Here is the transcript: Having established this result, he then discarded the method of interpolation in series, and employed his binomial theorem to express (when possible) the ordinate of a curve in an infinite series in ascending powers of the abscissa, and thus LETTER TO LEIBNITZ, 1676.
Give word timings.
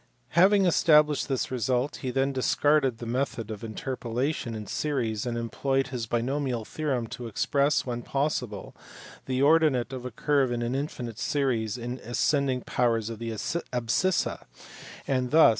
Having 0.29 0.65
established 0.65 1.27
this 1.29 1.51
result, 1.51 1.97
he 1.97 2.09
then 2.09 2.33
discarded 2.33 2.97
the 2.97 3.05
method 3.05 3.51
of 3.51 3.63
interpolation 3.63 4.55
in 4.55 4.65
series, 4.65 5.27
and 5.27 5.37
employed 5.37 5.89
his 5.89 6.07
binomial 6.07 6.65
theorem 6.65 7.05
to 7.05 7.27
express 7.27 7.85
(when 7.85 8.01
possible) 8.01 8.75
the 9.27 9.43
ordinate 9.43 9.93
of 9.93 10.03
a 10.03 10.09
curve 10.09 10.51
in 10.51 10.63
an 10.63 10.73
infinite 10.73 11.19
series 11.19 11.77
in 11.77 11.99
ascending 11.99 12.61
powers 12.61 13.11
of 13.11 13.19
the 13.19 13.29
abscissa, 13.29 13.59
and 13.77 13.77
thus 13.77 14.07
LETTER 14.25 14.27
TO 14.27 14.27
LEIBNITZ, 14.27 14.27
1676. 14.27 15.45